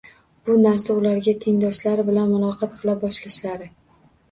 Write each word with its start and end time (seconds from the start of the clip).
Bu 0.47 0.53
narsa 0.61 0.95
ularga 1.01 1.35
tengdoshlari 1.43 2.07
bilan 2.09 2.33
muloqot 2.33 2.75
qila 2.81 2.99
boshlashlari 3.07 3.73